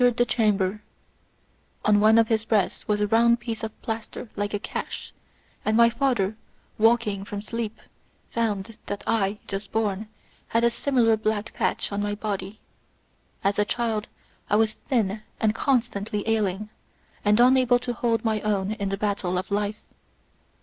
Xxi 0.01 0.77
was 2.87 3.01
a 3.01 3.07
round 3.07 3.39
piece 3.39 3.61
of 3.61 3.81
plaster 3.83 4.31
like 4.35 4.51
a 4.55 4.57
cash; 4.57 5.13
23 5.61 5.61
and 5.65 5.77
my 5.77 5.91
father, 5.91 6.35
waking 6.79 7.23
from 7.23 7.39
sleep, 7.43 7.79
found 8.31 8.79
that 8.87 9.03
I, 9.05 9.37
just 9.45 9.71
born, 9.71 10.09
had 10.47 10.63
a 10.63 10.71
similar 10.71 11.15
black 11.17 11.53
patch 11.53 11.91
on 11.91 12.01
my 12.01 12.15
body. 12.15 12.59
As 13.43 13.59
a 13.59 13.63
child, 13.63 14.07
I 14.49 14.55
was 14.55 14.73
thin 14.73 15.21
and 15.39 15.53
constantly 15.53 16.27
ailing, 16.27 16.71
and 17.23 17.39
unable 17.39 17.77
to 17.77 17.93
hold 17.93 18.25
my 18.25 18.41
own 18.41 18.71
in 18.71 18.89
the 18.89 18.97
battle 18.97 19.37
of 19.37 19.51
life. 19.51 19.83